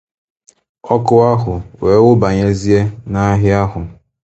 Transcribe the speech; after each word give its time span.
ọkụ 0.93 1.13
ahụ 1.31 1.53
wee 1.81 1.99
nwubànyezie 2.01 2.79
n'ahịa 3.11 3.57
ahụ 3.65 3.79